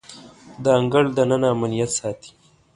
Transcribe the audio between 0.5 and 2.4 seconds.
د انګړ دننه امنیت ساتي.